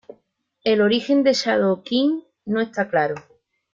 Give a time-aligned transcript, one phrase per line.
[0.63, 3.13] El origen de Shadow King no está claro.